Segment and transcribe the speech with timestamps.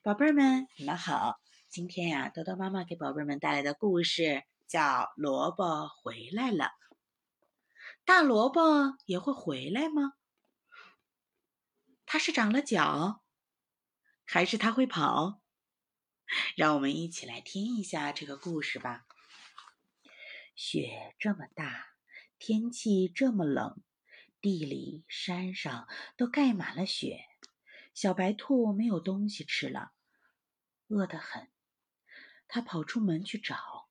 [0.00, 1.40] 宝贝儿们，你们好！
[1.68, 4.80] 今天呀，豆豆妈妈给宝贝儿们带来的故事叫
[5.16, 6.66] 《萝卜回来了》。
[8.04, 10.12] 大萝卜也会回来吗？
[12.06, 13.24] 它是长了脚，
[14.24, 15.40] 还是它会跑？
[16.56, 19.04] 让我们一起来听一下这个故事吧。
[20.54, 21.88] 雪这么大，
[22.38, 23.82] 天气这么冷，
[24.40, 27.27] 地里、山上都盖满了雪。
[28.00, 29.90] 小白兔没有东西吃了，
[30.86, 31.48] 饿得很。
[32.46, 33.88] 它跑出门去找。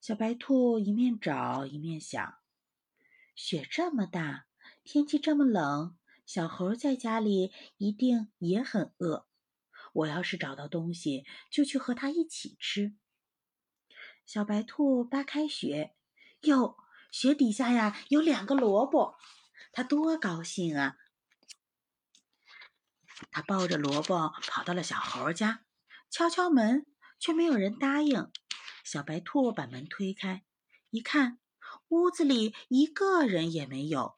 [0.00, 2.38] 小白兔一面找一面想：
[3.34, 4.46] 雪这么大，
[4.84, 9.28] 天气这么冷，小猴在家里一定也很饿。
[9.92, 12.96] 我要是找到东西，就去和它一起吃。
[14.24, 15.94] 小白兔扒开雪，
[16.44, 16.78] 哟，
[17.12, 19.18] 雪底下呀有两个萝卜，
[19.74, 20.96] 它多高兴啊！
[23.30, 25.64] 他抱着萝卜跑到了小猴家，
[26.10, 26.86] 敲敲门，
[27.18, 28.30] 却没有人答应。
[28.84, 30.44] 小白兔把门推开，
[30.90, 31.38] 一看，
[31.88, 34.14] 屋子里一个人也没有。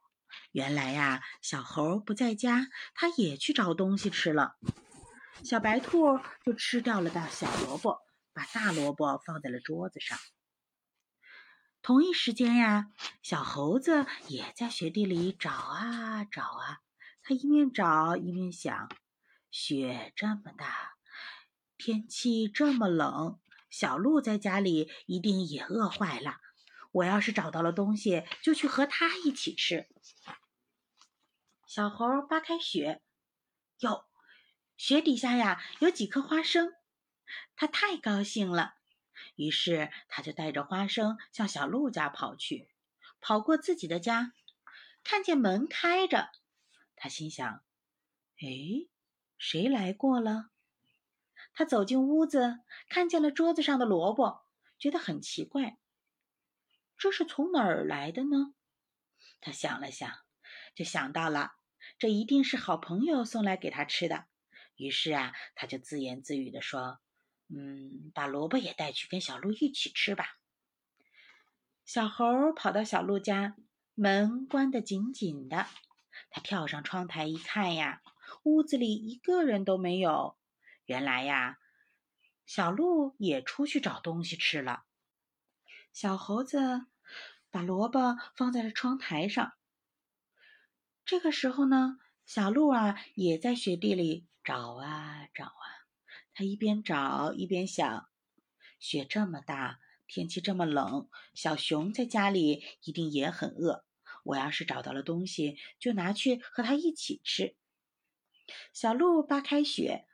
[0.52, 4.56] 原来呀，小猴不在家，他也去找东西吃了。
[5.44, 7.98] 小白兔就吃掉了大小萝卜，
[8.32, 10.18] 把大萝卜放在了桌子上。
[11.82, 12.86] 同一时间呀，
[13.22, 16.80] 小猴子也在雪地里找啊找啊。
[17.28, 18.88] 他一面找一面想：
[19.50, 20.94] 雪这么大，
[21.76, 26.36] 天气这么冷，小鹿在家里一定也饿坏了。
[26.92, 29.88] 我要是找到了东西，就去和它一起吃。
[31.66, 33.02] 小猴扒开雪，
[33.80, 34.04] 哟，
[34.76, 36.74] 雪底下呀有几颗花生，
[37.56, 38.74] 他太高兴了。
[39.34, 42.68] 于是他就带着花生向小鹿家跑去。
[43.20, 44.32] 跑过自己的家，
[45.02, 46.30] 看见门开着。
[46.96, 47.62] 他心想
[48.42, 48.88] ：“哎，
[49.38, 50.50] 谁来过了？”
[51.54, 54.44] 他走进屋子，看见了桌子上的萝卜，
[54.78, 55.78] 觉得很奇怪。
[56.98, 58.54] 这是从哪儿来的呢？
[59.40, 60.10] 他想了想，
[60.74, 61.52] 就想到了，
[61.98, 64.26] 这一定是好朋友送来给他吃的。
[64.76, 67.00] 于是啊，他就自言自语地说
[67.48, 70.38] ：“嗯，把萝卜也带去跟小鹿一起吃吧。”
[71.84, 73.56] 小猴跑到小鹿家，
[73.94, 75.66] 门关得紧紧的。
[76.36, 78.02] 他跳上窗台一看呀，
[78.42, 80.36] 屋子里一个人都没有。
[80.84, 81.56] 原来呀，
[82.44, 84.84] 小鹿也出去找东西吃了。
[85.94, 86.88] 小猴子
[87.50, 89.54] 把萝卜放在了窗台上。
[91.06, 95.64] 这个时候呢，小鹿啊也在雪地里找啊找啊。
[96.34, 98.10] 他一边找一边想：
[98.78, 103.86] 雪这么大，天气这么冷，小熊在家里一定也很饿。
[104.26, 107.56] 我要是找到了东西，就拿去和它一起吃。
[108.72, 110.06] 小鹿扒开雪，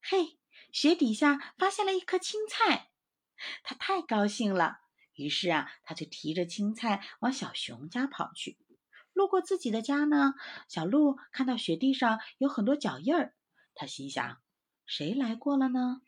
[0.00, 0.38] 嘿，
[0.72, 2.90] 雪底下发现了一颗青菜，
[3.62, 4.78] 它太高兴了。
[5.14, 8.58] 于是啊，它就提着青菜往小熊家跑去。
[9.12, 10.34] 路过自己的家呢，
[10.68, 13.34] 小鹿看到雪地上有很多脚印儿，
[13.74, 14.40] 他心想：
[14.86, 16.00] 谁来过了呢？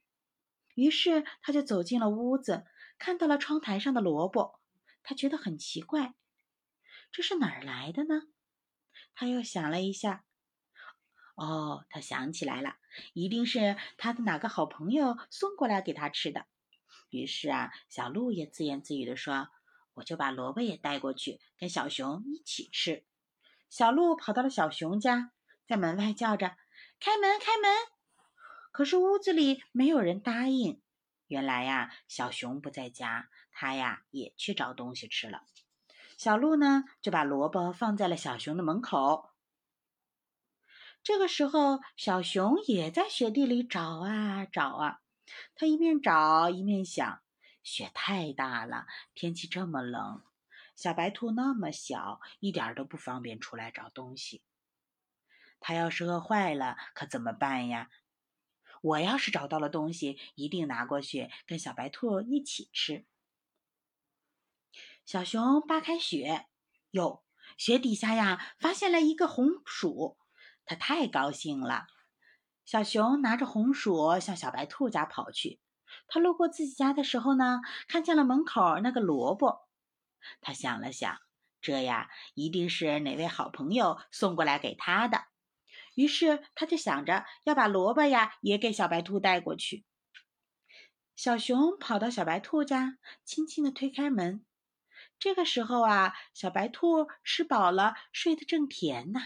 [0.74, 2.64] 于是他就走进了屋子，
[2.98, 4.58] 看到了窗台上的萝卜，
[5.02, 6.14] 他觉得很奇怪。
[7.14, 8.22] 这是哪儿来的呢？
[9.14, 10.24] 他又想了一下，
[11.36, 12.74] 哦，他想起来了，
[13.12, 16.46] 一定是他的哪个好朋友送过来给他吃的。
[17.10, 19.48] 于是啊，小鹿也自言自语地说
[19.94, 23.04] ：“我就把萝卜也带过去，跟小熊一起吃。”
[23.70, 25.30] 小鹿跑到了小熊家，
[25.68, 26.56] 在门外叫着
[26.98, 27.70] ：“开门，开门！”
[28.72, 30.82] 可是屋子里没有人答应。
[31.28, 35.44] 原来呀，小熊不在家，他呀也去找东西吃了。
[36.16, 39.30] 小鹿呢，就把萝卜放在了小熊的门口。
[41.02, 45.00] 这个时候，小熊也在雪地里找啊找啊。
[45.54, 47.20] 他一面找一面想：
[47.62, 50.22] 雪太大了，天气这么冷，
[50.76, 54.42] 小白兔那么小，一点都不方便出来找东西。
[55.60, 57.90] 它要是饿坏了，可怎么办呀？
[58.82, 63.06] 我要是找到了东西，一定拿过去跟小白兔一起吃。
[65.04, 66.46] 小熊扒开雪，
[66.92, 67.22] 哟，
[67.58, 70.16] 雪底下呀，发现了一个红薯，
[70.64, 71.86] 它太高兴了。
[72.64, 75.60] 小熊拿着红薯向小白兔家跑去。
[76.08, 79.68] 他路过自己家的时候呢，看见了门口那个萝卜。
[80.40, 81.18] 他想了想，
[81.60, 85.26] 这呀，一定是哪位好朋友送过来给他的。
[85.94, 89.84] 于是他就想着要把萝卜呀也给小白兔带过去。
[91.14, 94.44] 小熊跑到小白兔家，轻轻地推开门。
[95.18, 99.20] 这个时候啊，小白兔吃饱了，睡得正甜呢。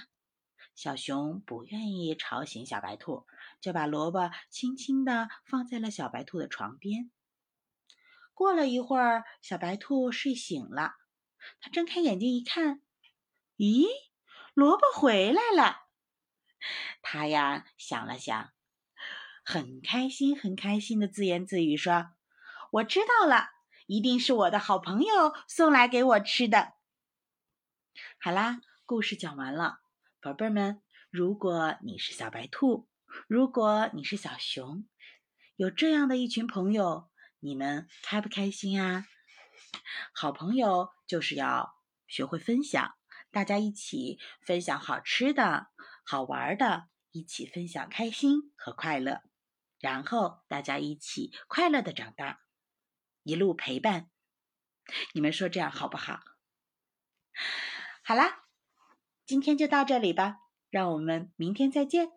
[0.74, 3.26] 小熊不愿意吵醒小白兔，
[3.60, 7.10] 就把萝卜轻轻地放在了小白兔的床边。
[8.32, 10.92] 过了一会儿，小白兔睡醒了，
[11.60, 12.80] 它睁开眼睛一看，
[13.56, 13.88] 咦，
[14.54, 15.88] 萝卜回来了。
[17.02, 18.52] 它呀想了想，
[19.44, 22.10] 很开心，很开心的自言自语说
[22.70, 23.48] ：“我知道了，
[23.88, 26.74] 一定是我的好朋友送来给我吃的。”
[28.22, 29.80] 好啦，故事讲完了，
[30.20, 30.80] 宝贝儿们，
[31.10, 32.88] 如果你是小白兔，
[33.26, 34.86] 如果你是小熊，
[35.56, 37.10] 有这样的一群朋友。
[37.40, 39.06] 你们开不开心啊？
[40.12, 41.76] 好朋友就是要
[42.08, 42.96] 学会分享，
[43.30, 45.68] 大家一起分享好吃的、
[46.04, 49.22] 好玩的，一起分享开心和快乐，
[49.78, 52.40] 然后大家一起快乐的长大，
[53.22, 54.10] 一路陪伴。
[55.12, 56.20] 你们说这样好不好？
[58.02, 58.44] 好啦，
[59.26, 62.10] 今天就到这里吧，让我们明天再见。